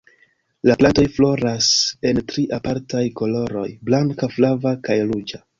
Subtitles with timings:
[0.69, 1.67] La plantoj floras
[2.11, 5.45] en tri apartaj koloroj: blanka, flava kaj ruĝa.